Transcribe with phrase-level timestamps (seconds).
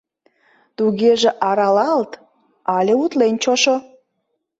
[0.77, 2.11] Тугеже аралалт
[2.77, 3.75] але утлен чошо!